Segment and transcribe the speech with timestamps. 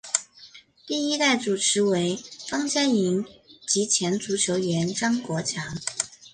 [0.87, 2.17] 第一代主持为
[2.49, 3.23] 方嘉莹
[3.67, 5.77] 及前足球员张国强。